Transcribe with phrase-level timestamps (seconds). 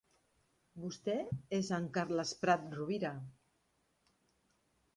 [0.85, 1.17] Vostè
[1.59, 3.15] és en Carles Prat Rovira.